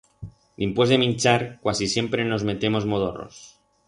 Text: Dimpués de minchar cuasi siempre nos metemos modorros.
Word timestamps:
Dimpués 0.61 0.93
de 0.93 0.97
minchar 1.01 1.35
cuasi 1.67 1.89
siempre 1.91 2.25
nos 2.31 2.47
metemos 2.51 2.89
modorros. 2.95 3.43